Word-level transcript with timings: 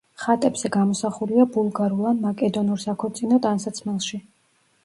ხატებზე 0.21 0.71
გამოსახულია 0.75 1.45
ბულგარულ 1.57 2.09
ან 2.13 2.23
მაკედონურ 2.25 2.81
საქორწინო 2.87 3.41
ტანსაცმელში. 3.47 4.21